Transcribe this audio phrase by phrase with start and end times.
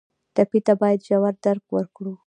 [0.35, 2.13] ټپي ته باید ژور درک ورکړو.